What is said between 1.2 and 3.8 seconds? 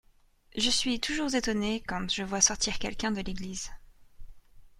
étonné quand je vois sortir quelqu'un de l'église.